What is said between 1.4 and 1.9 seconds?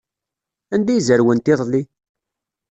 iḍelli?